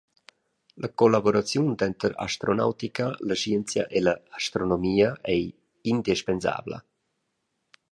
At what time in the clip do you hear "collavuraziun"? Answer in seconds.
1.01-1.67